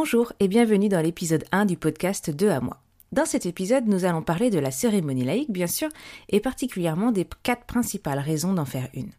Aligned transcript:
Bonjour 0.00 0.32
et 0.38 0.46
bienvenue 0.46 0.88
dans 0.88 1.00
l'épisode 1.00 1.44
1 1.50 1.66
du 1.66 1.76
podcast 1.76 2.30
2 2.30 2.50
à 2.50 2.60
moi. 2.60 2.80
Dans 3.10 3.24
cet 3.24 3.46
épisode, 3.46 3.88
nous 3.88 4.04
allons 4.04 4.22
parler 4.22 4.48
de 4.48 4.60
la 4.60 4.70
cérémonie 4.70 5.24
laïque, 5.24 5.50
bien 5.50 5.66
sûr, 5.66 5.88
et 6.28 6.38
particulièrement 6.38 7.10
des 7.10 7.26
quatre 7.42 7.64
principales 7.64 8.20
raisons 8.20 8.52
d'en 8.52 8.64
faire 8.64 8.88
une. 8.94 9.10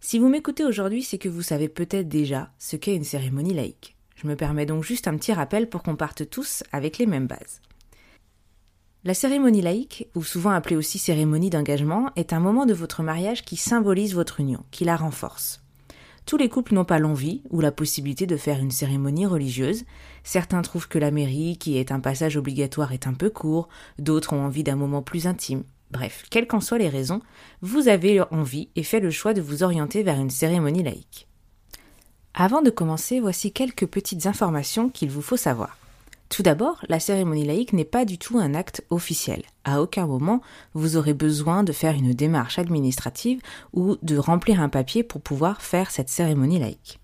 Si 0.00 0.18
vous 0.18 0.30
m'écoutez 0.30 0.64
aujourd'hui, 0.64 1.02
c'est 1.02 1.18
que 1.18 1.28
vous 1.28 1.42
savez 1.42 1.68
peut-être 1.68 2.08
déjà 2.08 2.50
ce 2.58 2.76
qu'est 2.76 2.96
une 2.96 3.04
cérémonie 3.04 3.52
laïque. 3.52 3.94
Je 4.16 4.26
me 4.26 4.36
permets 4.36 4.64
donc 4.64 4.84
juste 4.84 5.06
un 5.06 5.18
petit 5.18 5.34
rappel 5.34 5.68
pour 5.68 5.82
qu'on 5.82 5.96
parte 5.96 6.30
tous 6.30 6.64
avec 6.72 6.96
les 6.96 7.04
mêmes 7.04 7.26
bases. 7.26 7.60
La 9.04 9.12
cérémonie 9.12 9.60
laïque, 9.60 10.08
ou 10.14 10.24
souvent 10.24 10.52
appelée 10.52 10.76
aussi 10.76 10.98
cérémonie 10.98 11.50
d'engagement, 11.50 12.08
est 12.16 12.32
un 12.32 12.40
moment 12.40 12.64
de 12.64 12.72
votre 12.72 13.02
mariage 13.02 13.44
qui 13.44 13.56
symbolise 13.56 14.14
votre 14.14 14.40
union, 14.40 14.64
qui 14.70 14.86
la 14.86 14.96
renforce. 14.96 15.60
Tous 16.30 16.36
les 16.36 16.48
couples 16.48 16.74
n'ont 16.74 16.84
pas 16.84 17.00
l'envie 17.00 17.42
ou 17.50 17.60
la 17.60 17.72
possibilité 17.72 18.24
de 18.24 18.36
faire 18.36 18.60
une 18.60 18.70
cérémonie 18.70 19.26
religieuse. 19.26 19.82
Certains 20.22 20.62
trouvent 20.62 20.86
que 20.86 21.00
la 21.00 21.10
mairie, 21.10 21.58
qui 21.58 21.76
est 21.76 21.90
un 21.90 21.98
passage 21.98 22.36
obligatoire, 22.36 22.92
est 22.92 23.08
un 23.08 23.14
peu 23.14 23.30
court, 23.30 23.68
d'autres 23.98 24.32
ont 24.32 24.44
envie 24.44 24.62
d'un 24.62 24.76
moment 24.76 25.02
plus 25.02 25.26
intime. 25.26 25.64
Bref, 25.90 26.22
quelles 26.30 26.46
qu'en 26.46 26.60
soient 26.60 26.78
les 26.78 26.88
raisons, 26.88 27.20
vous 27.62 27.88
avez 27.88 28.20
envie 28.30 28.68
et 28.76 28.84
fait 28.84 29.00
le 29.00 29.10
choix 29.10 29.34
de 29.34 29.40
vous 29.40 29.64
orienter 29.64 30.04
vers 30.04 30.20
une 30.20 30.30
cérémonie 30.30 30.84
laïque. 30.84 31.26
Avant 32.32 32.62
de 32.62 32.70
commencer, 32.70 33.18
voici 33.18 33.50
quelques 33.50 33.86
petites 33.86 34.26
informations 34.26 34.88
qu'il 34.88 35.10
vous 35.10 35.22
faut 35.22 35.36
savoir. 35.36 35.79
Tout 36.30 36.44
d'abord, 36.44 36.84
la 36.88 37.00
cérémonie 37.00 37.44
laïque 37.44 37.72
n'est 37.72 37.84
pas 37.84 38.04
du 38.04 38.16
tout 38.16 38.38
un 38.38 38.54
acte 38.54 38.84
officiel. 38.88 39.42
À 39.64 39.82
aucun 39.82 40.06
moment, 40.06 40.40
vous 40.74 40.96
aurez 40.96 41.12
besoin 41.12 41.64
de 41.64 41.72
faire 41.72 41.96
une 41.96 42.12
démarche 42.12 42.60
administrative 42.60 43.40
ou 43.74 43.96
de 44.02 44.16
remplir 44.16 44.60
un 44.60 44.68
papier 44.68 45.02
pour 45.02 45.20
pouvoir 45.20 45.60
faire 45.60 45.90
cette 45.90 46.08
cérémonie 46.08 46.60
laïque. 46.60 47.00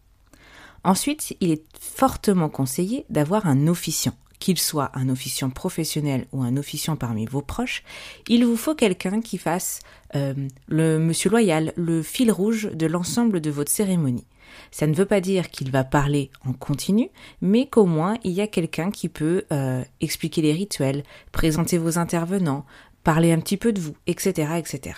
Ensuite, 0.85 1.37
il 1.41 1.51
est 1.51 1.65
fortement 1.77 2.49
conseillé 2.49 3.05
d'avoir 3.11 3.47
un 3.47 3.67
officiant. 3.67 4.15
Qu'il 4.39 4.59
soit 4.59 4.93
un 4.95 5.09
officiant 5.09 5.51
professionnel 5.51 6.27
ou 6.31 6.43
un 6.43 6.57
officiant 6.57 6.95
parmi 6.95 7.27
vos 7.27 7.43
proches, 7.43 7.83
il 8.29 8.45
vous 8.45 8.57
faut 8.57 8.77
quelqu'un 8.77 9.21
qui 9.21 9.39
fasse 9.39 9.81
euh, 10.15 10.35
le 10.69 10.99
monsieur 10.99 11.31
loyal, 11.31 11.73
le 11.75 12.03
fil 12.03 12.31
rouge 12.31 12.71
de 12.73 12.87
l'ensemble 12.87 13.41
de 13.41 13.51
votre 13.51 13.73
cérémonie. 13.73 14.27
Ça 14.71 14.87
ne 14.87 14.95
veut 14.95 15.07
pas 15.07 15.21
dire 15.21 15.51
qu'il 15.51 15.71
va 15.71 15.85
parler 15.85 16.31
en 16.45 16.53
continu, 16.53 17.11
mais 17.41 17.67
qu'au 17.67 17.87
moins 17.87 18.17
il 18.25 18.33
y 18.33 18.41
a 18.41 18.47
quelqu'un 18.47 18.91
qui 18.91 19.09
peut 19.09 19.45
euh, 19.53 19.83
expliquer 20.01 20.43
les 20.43 20.53
rituels, 20.53 21.03
présenter 21.33 21.79
vos 21.79 21.99
intervenants, 21.99 22.67
parler 23.05 23.33
un 23.33 23.41
petit 23.41 23.57
peu 23.57 23.73
de 23.73 23.81
vous, 23.81 23.97
etc., 24.07 24.53
etc. 24.59 24.97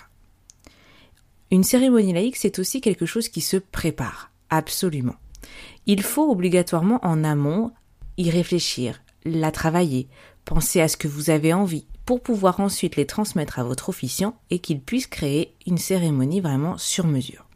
Une 1.51 1.63
cérémonie 1.63 2.13
laïque, 2.13 2.37
c'est 2.37 2.59
aussi 2.59 2.79
quelque 2.81 3.05
chose 3.05 3.29
qui 3.29 3.41
se 3.41 3.57
prépare, 3.57 4.31
absolument. 4.49 5.15
Il 5.87 6.03
faut 6.03 6.29
obligatoirement 6.29 6.99
en 7.03 7.23
amont 7.23 7.71
y 8.17 8.29
réfléchir, 8.29 9.01
la 9.25 9.51
travailler, 9.51 10.07
penser 10.45 10.81
à 10.81 10.87
ce 10.87 10.97
que 10.97 11.07
vous 11.07 11.29
avez 11.29 11.53
envie, 11.53 11.87
pour 12.05 12.21
pouvoir 12.21 12.59
ensuite 12.59 12.95
les 12.95 13.05
transmettre 13.05 13.59
à 13.59 13.63
votre 13.63 13.89
officiant 13.89 14.35
et 14.49 14.59
qu'il 14.59 14.81
puisse 14.81 15.07
créer 15.07 15.55
une 15.65 15.77
cérémonie 15.77 16.41
vraiment 16.41 16.77
sur 16.77 17.05
mesure. 17.05 17.48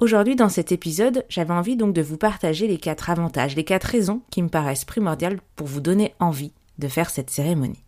Aujourd'hui, 0.00 0.34
dans 0.34 0.48
cet 0.48 0.72
épisode, 0.72 1.24
j'avais 1.28 1.52
envie 1.52 1.76
donc 1.76 1.94
de 1.94 2.02
vous 2.02 2.16
partager 2.16 2.66
les 2.66 2.78
quatre 2.78 3.10
avantages, 3.10 3.54
les 3.54 3.64
quatre 3.64 3.84
raisons 3.84 4.22
qui 4.30 4.42
me 4.42 4.48
paraissent 4.48 4.84
primordiales 4.84 5.40
pour 5.54 5.68
vous 5.68 5.80
donner 5.80 6.14
envie 6.18 6.52
de 6.78 6.88
faire 6.88 7.10
cette 7.10 7.30
cérémonie. 7.30 7.84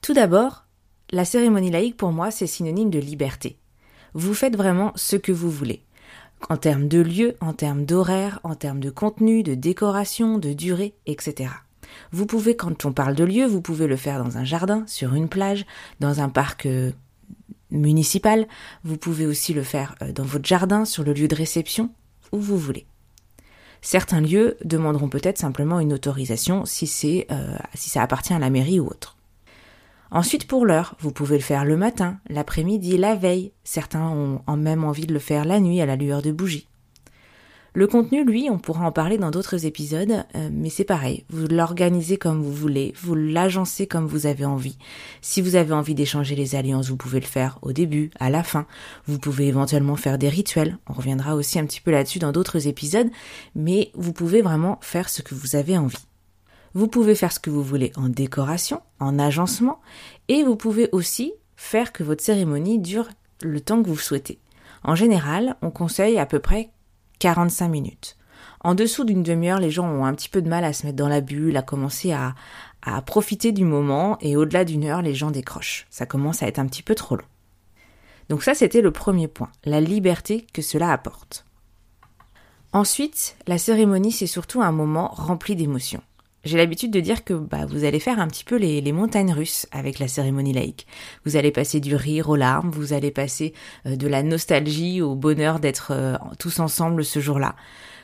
Tout 0.00 0.14
d'abord, 0.14 0.64
la 1.10 1.24
cérémonie 1.24 1.72
laïque 1.72 1.96
pour 1.96 2.12
moi, 2.12 2.30
c'est 2.30 2.46
synonyme 2.46 2.90
de 2.90 3.00
liberté. 3.00 3.58
Vous 4.14 4.32
faites 4.32 4.56
vraiment 4.56 4.92
ce 4.94 5.16
que 5.16 5.32
vous 5.32 5.50
voulez. 5.50 5.82
En 6.48 6.56
termes 6.56 6.86
de 6.86 7.00
lieu, 7.00 7.36
en 7.40 7.52
termes 7.52 7.84
d'horaire, 7.84 8.38
en 8.44 8.54
termes 8.54 8.80
de 8.80 8.90
contenu, 8.90 9.42
de 9.42 9.54
décoration, 9.54 10.38
de 10.38 10.52
durée, 10.52 10.94
etc. 11.06 11.50
Vous 12.12 12.26
pouvez, 12.26 12.56
quand 12.56 12.84
on 12.84 12.92
parle 12.92 13.16
de 13.16 13.24
lieu, 13.24 13.44
vous 13.44 13.60
pouvez 13.60 13.88
le 13.88 13.96
faire 13.96 14.22
dans 14.22 14.38
un 14.38 14.44
jardin, 14.44 14.84
sur 14.86 15.14
une 15.14 15.28
plage, 15.28 15.66
dans 15.98 16.20
un 16.20 16.28
parc 16.28 16.66
euh, 16.66 16.92
municipal. 17.72 18.46
Vous 18.84 18.96
pouvez 18.96 19.26
aussi 19.26 19.52
le 19.52 19.62
faire 19.62 19.94
euh, 20.02 20.12
dans 20.12 20.24
votre 20.24 20.46
jardin, 20.46 20.84
sur 20.84 21.04
le 21.04 21.12
lieu 21.12 21.28
de 21.28 21.34
réception, 21.34 21.90
où 22.32 22.38
vous 22.38 22.58
voulez. 22.58 22.86
Certains 23.80 24.20
lieux 24.20 24.56
demanderont 24.64 25.08
peut-être 25.08 25.38
simplement 25.38 25.80
une 25.80 25.92
autorisation 25.92 26.64
si 26.64 26.86
c'est 26.86 27.26
euh, 27.32 27.56
si 27.74 27.90
ça 27.90 28.02
appartient 28.02 28.32
à 28.32 28.38
la 28.38 28.50
mairie 28.50 28.78
ou 28.78 28.86
autre. 28.86 29.16
Ensuite, 30.12 30.46
pour 30.46 30.66
l'heure, 30.66 30.94
vous 31.00 31.10
pouvez 31.10 31.36
le 31.36 31.42
faire 31.42 31.64
le 31.64 31.76
matin, 31.76 32.18
l'après-midi, 32.28 32.98
la 32.98 33.16
veille. 33.16 33.52
Certains 33.64 34.08
ont 34.10 34.56
même 34.56 34.84
envie 34.84 35.06
de 35.06 35.14
le 35.14 35.18
faire 35.18 35.46
la 35.46 35.58
nuit 35.58 35.80
à 35.80 35.86
la 35.86 35.96
lueur 35.96 36.20
de 36.20 36.30
bougies. 36.30 36.68
Le 37.74 37.86
contenu, 37.86 38.22
lui, 38.22 38.50
on 38.50 38.58
pourra 38.58 38.86
en 38.86 38.92
parler 38.92 39.16
dans 39.16 39.30
d'autres 39.30 39.64
épisodes, 39.64 40.24
euh, 40.34 40.50
mais 40.52 40.68
c'est 40.68 40.84
pareil, 40.84 41.24
vous 41.30 41.46
l'organisez 41.46 42.18
comme 42.18 42.42
vous 42.42 42.52
voulez, 42.52 42.92
vous 43.00 43.14
l'agencez 43.14 43.86
comme 43.86 44.06
vous 44.06 44.26
avez 44.26 44.44
envie. 44.44 44.76
Si 45.22 45.40
vous 45.40 45.56
avez 45.56 45.72
envie 45.72 45.94
d'échanger 45.94 46.34
les 46.34 46.54
alliances, 46.54 46.90
vous 46.90 46.98
pouvez 46.98 47.18
le 47.18 47.26
faire 47.26 47.58
au 47.62 47.72
début, 47.72 48.10
à 48.20 48.28
la 48.28 48.42
fin. 48.42 48.66
Vous 49.06 49.18
pouvez 49.18 49.46
éventuellement 49.46 49.96
faire 49.96 50.18
des 50.18 50.28
rituels, 50.28 50.76
on 50.86 50.92
reviendra 50.92 51.34
aussi 51.34 51.58
un 51.58 51.64
petit 51.64 51.80
peu 51.80 51.90
là-dessus 51.90 52.18
dans 52.18 52.30
d'autres 52.30 52.68
épisodes, 52.68 53.08
mais 53.54 53.90
vous 53.94 54.12
pouvez 54.12 54.42
vraiment 54.42 54.78
faire 54.82 55.08
ce 55.08 55.22
que 55.22 55.34
vous 55.34 55.56
avez 55.56 55.78
envie. 55.78 56.06
Vous 56.74 56.88
pouvez 56.88 57.14
faire 57.14 57.32
ce 57.32 57.40
que 57.40 57.48
vous 57.48 57.62
voulez 57.62 57.92
en 57.96 58.10
décoration, 58.10 58.82
en 59.00 59.18
agencement, 59.18 59.80
et 60.28 60.42
vous 60.44 60.56
pouvez 60.56 60.90
aussi 60.92 61.32
faire 61.56 61.92
que 61.92 62.02
votre 62.02 62.22
cérémonie 62.22 62.78
dure 62.78 63.08
le 63.40 63.62
temps 63.62 63.82
que 63.82 63.88
vous 63.88 63.96
souhaitez. 63.96 64.40
En 64.84 64.94
général, 64.94 65.56
on 65.62 65.70
conseille 65.70 66.18
à 66.18 66.26
peu 66.26 66.38
près 66.38 66.68
45 67.22 67.68
minutes. 67.68 68.16
En 68.62 68.74
dessous 68.74 69.04
d'une 69.04 69.22
demi-heure, 69.22 69.60
les 69.60 69.70
gens 69.70 69.86
ont 69.86 70.04
un 70.04 70.12
petit 70.12 70.28
peu 70.28 70.42
de 70.42 70.48
mal 70.48 70.64
à 70.64 70.72
se 70.72 70.84
mettre 70.84 70.96
dans 70.96 71.08
la 71.08 71.20
bulle, 71.20 71.56
à 71.56 71.62
commencer 71.62 72.10
à, 72.10 72.34
à 72.82 73.00
profiter 73.00 73.52
du 73.52 73.64
moment, 73.64 74.18
et 74.20 74.36
au-delà 74.36 74.64
d'une 74.64 74.84
heure, 74.84 75.02
les 75.02 75.14
gens 75.14 75.30
décrochent. 75.30 75.86
Ça 75.88 76.04
commence 76.04 76.42
à 76.42 76.48
être 76.48 76.58
un 76.58 76.66
petit 76.66 76.82
peu 76.82 76.96
trop 76.96 77.14
long. 77.14 77.24
Donc 78.28 78.42
ça, 78.42 78.54
c'était 78.54 78.80
le 78.80 78.90
premier 78.90 79.28
point, 79.28 79.50
la 79.64 79.80
liberté 79.80 80.48
que 80.52 80.62
cela 80.62 80.90
apporte. 80.90 81.44
Ensuite, 82.72 83.36
la 83.46 83.58
cérémonie, 83.58 84.10
c'est 84.10 84.26
surtout 84.26 84.60
un 84.60 84.72
moment 84.72 85.06
rempli 85.12 85.54
d'émotions. 85.54 86.02
J'ai 86.44 86.58
l'habitude 86.58 86.90
de 86.90 86.98
dire 86.98 87.22
que 87.22 87.34
bah, 87.34 87.66
vous 87.66 87.84
allez 87.84 88.00
faire 88.00 88.18
un 88.18 88.26
petit 88.26 88.42
peu 88.42 88.56
les, 88.56 88.92
montagnes 88.92 89.32
russes 89.32 89.66
avec 89.70 90.00
la 90.00 90.08
cérémonie 90.08 90.52
laïque. 90.52 90.88
Vous 91.24 91.36
allez 91.36 91.52
passer 91.52 91.78
du 91.78 91.94
rire 91.94 92.30
aux 92.30 92.36
larmes, 92.36 92.70
vous 92.70 92.92
allez 92.92 93.12
passer 93.12 93.52
euh, 93.86 93.94
de 93.94 94.08
la 94.08 94.24
nostalgie 94.24 95.02
au 95.02 95.14
bonheur 95.14 95.60
d'être 95.60 95.92
euh, 95.92 96.16
tous 96.40 96.58
ensemble 96.58 97.04
ce 97.04 97.20
jour-là. 97.20 97.54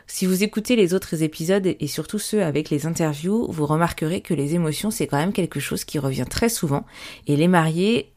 Si 0.07 0.25
vous 0.25 0.45
écoutez 0.45 0.77
les 0.77 0.95
autres 0.95 1.23
épisodes 1.23 1.67
et 1.67 1.87
surtout 1.89 2.19
ceux 2.19 2.43
avec 2.43 2.71
les 2.71 2.87
interviews, 2.87 3.47
vous 3.51 3.67
remarquerez 3.67 4.21
que 4.21 4.35
les 4.35 4.55
émotions, 4.55 4.91
c'est 4.91 5.07
quand 5.07 5.19
même 5.19 5.33
quelque 5.33 5.61
chose 5.61 5.85
qui 5.85 5.99
revient 5.99 6.25
très 6.29 6.49
souvent 6.49 6.87
et 7.27 7.37
les 7.37 7.49
mariés 7.49 8.13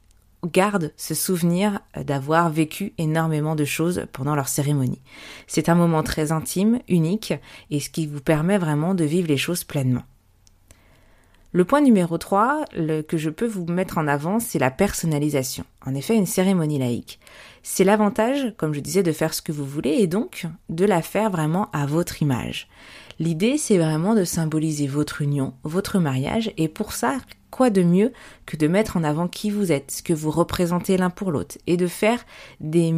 gardent 0.45 0.93
ce 0.97 1.13
souvenir 1.15 1.79
euh, 1.97 2.03
d'avoir 2.03 2.51
vécu 2.51 2.93
énormément 2.99 3.55
de 3.55 3.65
choses 3.65 4.05
pendant 4.13 4.35
leur 4.35 4.47
cérémonie. 4.47 5.01
C'est 5.47 5.67
un 5.67 5.75
moment 5.75 6.03
très 6.03 6.31
intime, 6.31 6.79
unique, 6.87 7.33
et 7.71 7.79
ce 7.79 7.89
qui 7.89 8.05
vous 8.05 8.21
permet 8.21 8.57
vraiment 8.57 8.93
de 8.93 9.03
vivre 9.03 9.27
les 9.27 9.37
choses 9.37 9.63
pleinement. 9.63 10.03
Le 11.53 11.65
point 11.65 11.81
numéro 11.81 12.17
3 12.17 12.63
le, 12.77 13.01
que 13.01 13.17
je 13.17 13.29
peux 13.29 13.45
vous 13.45 13.65
mettre 13.65 13.97
en 13.97 14.07
avant, 14.07 14.39
c'est 14.39 14.57
la 14.57 14.71
personnalisation. 14.71 15.65
En 15.85 15.93
effet, 15.95 16.15
une 16.15 16.25
cérémonie 16.25 16.79
laïque. 16.79 17.19
C'est 17.61 17.83
l'avantage, 17.83 18.53
comme 18.55 18.73
je 18.73 18.79
disais, 18.79 19.03
de 19.03 19.11
faire 19.11 19.33
ce 19.33 19.41
que 19.41 19.51
vous 19.51 19.65
voulez 19.65 19.97
et 19.99 20.07
donc 20.07 20.47
de 20.69 20.85
la 20.85 21.01
faire 21.01 21.29
vraiment 21.29 21.69
à 21.73 21.85
votre 21.85 22.21
image. 22.21 22.69
L'idée, 23.19 23.57
c'est 23.57 23.77
vraiment 23.77 24.15
de 24.15 24.23
symboliser 24.23 24.87
votre 24.87 25.21
union, 25.21 25.53
votre 25.63 25.99
mariage, 25.99 26.53
et 26.55 26.69
pour 26.69 26.93
ça, 26.93 27.17
quoi 27.51 27.69
de 27.69 27.83
mieux 27.83 28.13
que 28.45 28.55
de 28.55 28.69
mettre 28.69 28.95
en 28.95 29.03
avant 29.03 29.27
qui 29.27 29.51
vous 29.51 29.73
êtes, 29.73 29.91
ce 29.91 30.03
que 30.03 30.13
vous 30.13 30.31
représentez 30.31 30.95
l'un 30.95 31.09
pour 31.09 31.31
l'autre, 31.31 31.57
et 31.67 31.75
de 31.75 31.85
faire 31.85 32.23
des 32.61 32.93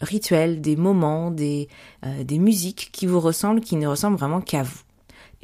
rituels, 0.00 0.60
des 0.60 0.74
moments, 0.74 1.30
des, 1.30 1.68
euh, 2.04 2.24
des 2.24 2.40
musiques 2.40 2.90
qui 2.92 3.06
vous 3.06 3.20
ressemblent, 3.20 3.60
qui 3.60 3.76
ne 3.76 3.86
ressemblent 3.86 4.18
vraiment 4.18 4.40
qu'à 4.40 4.64
vous. 4.64 4.80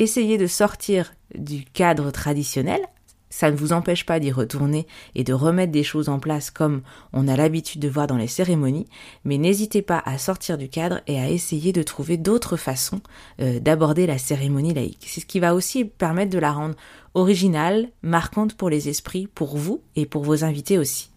Essayez 0.01 0.39
de 0.39 0.47
sortir 0.47 1.13
du 1.35 1.63
cadre 1.63 2.11
traditionnel, 2.11 2.81
ça 3.29 3.51
ne 3.51 3.57
vous 3.57 3.75
empêche 3.75 4.07
pas 4.07 4.19
d'y 4.19 4.33
retourner 4.33 4.87
et 5.15 5.25
de 5.25 5.35
remettre 5.35 5.73
des 5.73 5.85
choses 5.85 6.09
en 6.09 6.19
place 6.19 6.51
comme 6.51 6.81
on 7.13 7.29
a 7.29 7.37
l'habitude 7.37 7.83
de 7.83 7.89
voir 7.91 8.07
dans 8.07 8.17
les 8.17 8.27
cérémonies, 8.27 8.87
mais 9.25 9.37
n'hésitez 9.37 9.83
pas 9.83 10.03
à 10.07 10.17
sortir 10.17 10.57
du 10.57 10.71
cadre 10.71 11.03
et 11.07 11.21
à 11.21 11.29
essayer 11.29 11.75
de 11.75 11.83
trouver 11.83 12.17
d'autres 12.17 12.57
façons 12.57 13.03
euh, 13.43 13.61
d'aborder 13.61 14.07
la 14.07 14.17
cérémonie 14.17 14.73
laïque. 14.73 15.05
C'est 15.07 15.21
ce 15.21 15.27
qui 15.27 15.39
va 15.39 15.55
aussi 15.55 15.85
permettre 15.85 16.33
de 16.33 16.39
la 16.39 16.53
rendre 16.53 16.77
originale, 17.13 17.91
marquante 18.01 18.55
pour 18.55 18.71
les 18.71 18.89
esprits, 18.89 19.27
pour 19.27 19.59
vous 19.59 19.83
et 19.97 20.07
pour 20.07 20.25
vos 20.25 20.45
invités 20.45 20.79
aussi. 20.79 21.11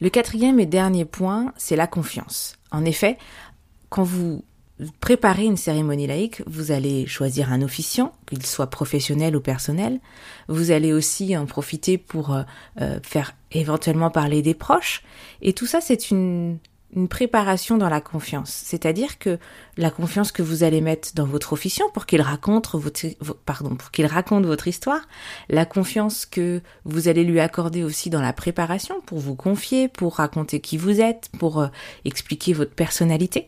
Le 0.00 0.08
quatrième 0.08 0.60
et 0.60 0.66
dernier 0.66 1.04
point, 1.04 1.52
c'est 1.56 1.76
la 1.76 1.88
confiance. 1.88 2.54
En 2.70 2.84
effet, 2.84 3.18
quand 3.88 4.04
vous 4.04 4.44
préparer 5.00 5.44
une 5.44 5.56
cérémonie 5.56 6.06
laïque, 6.06 6.42
vous 6.46 6.72
allez 6.72 7.06
choisir 7.06 7.52
un 7.52 7.62
officiant, 7.62 8.14
qu'il 8.26 8.44
soit 8.44 8.68
professionnel 8.68 9.36
ou 9.36 9.40
personnel. 9.40 10.00
Vous 10.48 10.70
allez 10.70 10.92
aussi 10.92 11.36
en 11.36 11.46
profiter 11.46 11.98
pour 11.98 12.34
euh, 12.34 12.42
euh, 12.80 12.98
faire 13.02 13.34
éventuellement 13.52 14.10
parler 14.10 14.42
des 14.42 14.54
proches. 14.54 15.02
Et 15.40 15.52
tout 15.52 15.66
ça, 15.66 15.80
c'est 15.80 16.10
une, 16.10 16.58
une 16.94 17.08
préparation 17.08 17.78
dans 17.78 17.88
la 17.88 18.00
confiance. 18.00 18.50
C'est-à-dire 18.50 19.18
que 19.18 19.38
la 19.76 19.90
confiance 19.90 20.32
que 20.32 20.42
vous 20.42 20.62
allez 20.62 20.80
mettre 20.80 21.10
dans 21.14 21.24
votre 21.24 21.52
officiant 21.52 21.88
pour 21.90 22.06
qu'il 22.06 22.20
raconte 22.20 22.74
votre, 22.74 23.06
pardon, 23.46 23.76
pour 23.76 23.90
qu'il 23.90 24.06
raconte 24.06 24.44
votre 24.44 24.68
histoire, 24.68 25.00
la 25.48 25.64
confiance 25.64 26.26
que 26.26 26.60
vous 26.84 27.08
allez 27.08 27.24
lui 27.24 27.40
accorder 27.40 27.82
aussi 27.82 28.10
dans 28.10 28.20
la 28.20 28.32
préparation 28.32 29.00
pour 29.06 29.18
vous 29.18 29.34
confier, 29.34 29.88
pour 29.88 30.16
raconter 30.16 30.60
qui 30.60 30.76
vous 30.76 31.00
êtes, 31.00 31.30
pour 31.38 31.60
euh, 31.60 31.68
expliquer 32.04 32.52
votre 32.52 32.74
personnalité. 32.74 33.46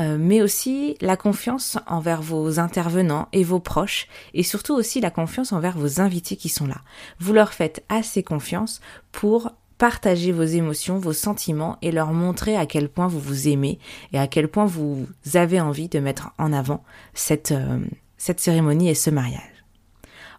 Euh, 0.00 0.16
mais 0.18 0.40
aussi 0.40 0.96
la 1.00 1.16
confiance 1.16 1.76
envers 1.86 2.22
vos 2.22 2.58
intervenants 2.58 3.28
et 3.32 3.44
vos 3.44 3.60
proches, 3.60 4.06
et 4.32 4.42
surtout 4.42 4.74
aussi 4.74 5.00
la 5.00 5.10
confiance 5.10 5.52
envers 5.52 5.76
vos 5.76 6.00
invités 6.00 6.36
qui 6.36 6.48
sont 6.48 6.66
là. 6.66 6.80
Vous 7.18 7.34
leur 7.34 7.52
faites 7.52 7.84
assez 7.90 8.22
confiance 8.22 8.80
pour 9.12 9.52
partager 9.76 10.32
vos 10.32 10.44
émotions, 10.44 10.98
vos 10.98 11.12
sentiments 11.12 11.76
et 11.82 11.92
leur 11.92 12.12
montrer 12.12 12.56
à 12.56 12.66
quel 12.66 12.88
point 12.88 13.08
vous 13.08 13.20
vous 13.20 13.48
aimez 13.48 13.78
et 14.12 14.18
à 14.18 14.26
quel 14.26 14.48
point 14.48 14.64
vous 14.64 15.06
avez 15.34 15.60
envie 15.60 15.88
de 15.88 15.98
mettre 15.98 16.30
en 16.38 16.52
avant 16.52 16.82
cette, 17.12 17.52
euh, 17.52 17.78
cette 18.16 18.40
cérémonie 18.40 18.88
et 18.88 18.94
ce 18.94 19.10
mariage. 19.10 19.42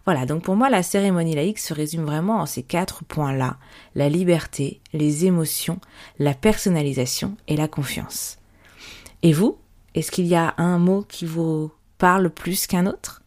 Voilà, 0.04 0.26
donc 0.26 0.42
pour 0.42 0.56
moi, 0.56 0.70
la 0.70 0.82
cérémonie 0.82 1.36
laïque 1.36 1.60
se 1.60 1.74
résume 1.74 2.04
vraiment 2.04 2.40
en 2.40 2.46
ces 2.46 2.64
quatre 2.64 3.04
points-là. 3.04 3.58
La 3.94 4.08
liberté, 4.08 4.80
les 4.92 5.26
émotions, 5.26 5.78
la 6.18 6.34
personnalisation 6.34 7.36
et 7.46 7.56
la 7.56 7.68
confiance. 7.68 8.41
Et 9.22 9.32
vous, 9.32 9.58
est-ce 9.94 10.10
qu'il 10.10 10.26
y 10.26 10.34
a 10.34 10.54
un 10.58 10.78
mot 10.78 11.04
qui 11.08 11.26
vous 11.26 11.70
parle 11.98 12.30
plus 12.30 12.66
qu'un 12.66 12.86
autre? 12.86 13.22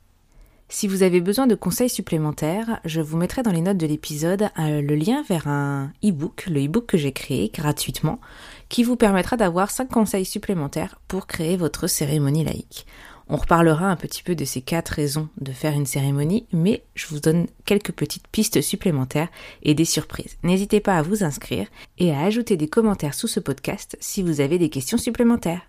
Si 0.68 0.88
vous 0.88 1.04
avez 1.04 1.22
besoin 1.22 1.46
de 1.46 1.56
conseils 1.56 1.90
supplémentaires, 1.90 2.80
je 2.86 3.00
vous 3.00 3.18
mettrai 3.18 3.44
dans 3.44 3.52
les 3.52 3.62
notes 3.62 3.78
de 3.78 3.86
l'épisode 3.86 4.50
euh, 4.60 4.82
le 4.82 4.96
lien 4.96 5.24
vers 5.30 5.48
un 5.48 5.94
e-book, 6.04 6.48
le 6.50 6.66
e-book 6.66 6.88
que 6.88 6.98
j'ai 6.98 7.12
créé 7.12 7.52
gratuitement, 7.54 8.20
qui 8.68 8.84
vous 8.84 8.96
permettra 8.96 9.38
d'avoir 9.38 9.70
5 9.70 9.88
conseils 9.88 10.26
supplémentaires 10.26 11.00
pour 11.08 11.28
créer 11.28 11.56
votre 11.56 11.88
cérémonie 11.88 12.44
laïque. 12.44 12.88
On 13.30 13.38
reparlera 13.38 13.86
un 13.86 13.96
petit 13.96 14.22
peu 14.22 14.36
de 14.36 14.44
ces 14.44 14.62
quatre 14.62 14.90
raisons 14.90 15.30
de 15.40 15.52
faire 15.52 15.74
une 15.74 15.86
cérémonie, 15.86 16.46
mais 16.52 16.84
je 16.96 17.08
vous 17.08 17.20
donne 17.20 17.48
quelques 17.66 17.92
petites 17.92 18.28
pistes 18.28 18.62
supplémentaires 18.62 19.30
et 19.64 19.76
des 19.76 19.86
surprises. 19.86 20.38
N'hésitez 20.44 20.80
pas 20.80 20.98
à 20.98 21.04
vous 21.04 21.24
inscrire 21.24 21.68
et 22.00 22.12
à 22.12 22.22
ajouter 22.22 22.58
des 22.58 22.68
commentaires 22.68 23.14
sous 23.14 23.28
ce 23.28 23.40
podcast 23.40 23.98
si 24.00 24.22
vous 24.22 24.42
avez 24.42 24.58
des 24.60 24.70
questions 24.70 24.98
supplémentaires. 24.98 25.62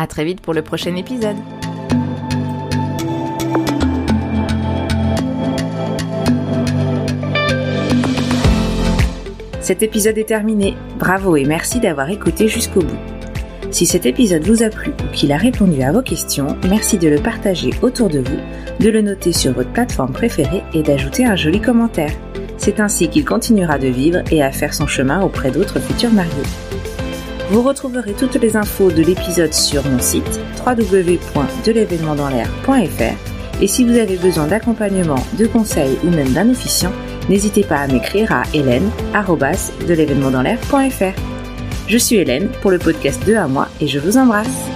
À 0.00 0.06
très 0.06 0.24
vite 0.24 0.40
pour 0.40 0.54
le 0.54 0.62
prochain 0.62 0.96
épisode. 0.96 1.36
Cet 9.60 9.82
épisode 9.82 10.16
est 10.16 10.24
terminé. 10.24 10.74
Bravo 10.98 11.36
et 11.36 11.44
merci 11.44 11.80
d'avoir 11.80 12.08
écouté 12.08 12.48
jusqu'au 12.48 12.80
bout. 12.80 12.96
Si 13.70 13.84
cet 13.84 14.06
épisode 14.06 14.46
vous 14.46 14.62
a 14.62 14.70
plu 14.70 14.92
ou 15.04 15.12
qu'il 15.12 15.32
a 15.32 15.36
répondu 15.36 15.82
à 15.82 15.92
vos 15.92 16.00
questions, 16.00 16.56
merci 16.66 16.96
de 16.96 17.08
le 17.08 17.18
partager 17.18 17.68
autour 17.82 18.08
de 18.08 18.20
vous, 18.20 18.40
de 18.82 18.88
le 18.88 19.02
noter 19.02 19.34
sur 19.34 19.52
votre 19.52 19.70
plateforme 19.70 20.14
préférée 20.14 20.62
et 20.72 20.82
d'ajouter 20.82 21.26
un 21.26 21.36
joli 21.36 21.60
commentaire. 21.60 22.14
C'est 22.56 22.80
ainsi 22.80 23.10
qu'il 23.10 23.26
continuera 23.26 23.78
de 23.78 23.88
vivre 23.88 24.22
et 24.30 24.42
à 24.42 24.50
faire 24.50 24.72
son 24.72 24.86
chemin 24.86 25.20
auprès 25.20 25.50
d'autres 25.50 25.78
futurs 25.78 26.12
mariés. 26.12 26.69
Vous 27.50 27.62
retrouverez 27.62 28.12
toutes 28.12 28.36
les 28.36 28.56
infos 28.56 28.92
de 28.92 29.02
l'épisode 29.02 29.52
sur 29.52 29.84
mon 29.84 29.98
site 29.98 30.38
www.delévénementdanslair.fr 30.64 33.30
et 33.60 33.66
si 33.66 33.84
vous 33.84 33.98
avez 33.98 34.16
besoin 34.16 34.46
d'accompagnement, 34.46 35.18
de 35.38 35.46
conseils 35.46 35.98
ou 36.04 36.10
même 36.10 36.32
d'un 36.32 36.48
officiant, 36.48 36.92
n'hésitez 37.28 37.64
pas 37.64 37.78
à 37.78 37.88
m'écrire 37.88 38.30
à 38.32 38.44
hélène.de 38.54 39.94
Je 41.88 41.98
suis 41.98 42.16
Hélène 42.16 42.48
pour 42.62 42.70
le 42.70 42.78
podcast 42.78 43.20
2 43.26 43.34
à 43.34 43.48
moi 43.48 43.66
et 43.80 43.88
je 43.88 43.98
vous 43.98 44.16
embrasse. 44.16 44.70